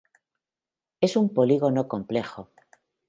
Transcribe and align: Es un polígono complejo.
Es 0.99 1.15
un 1.15 1.31
polígono 1.31 1.87
complejo. 1.87 2.49